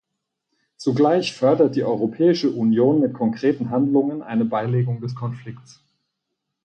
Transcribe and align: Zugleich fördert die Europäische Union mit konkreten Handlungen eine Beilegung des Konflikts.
Zugleich 0.77 1.31
fördert 1.35 1.75
die 1.75 1.83
Europäische 1.83 2.49
Union 2.49 3.01
mit 3.01 3.13
konkreten 3.13 3.69
Handlungen 3.69 4.23
eine 4.23 4.45
Beilegung 4.45 4.99
des 4.99 5.13
Konflikts. 5.13 5.79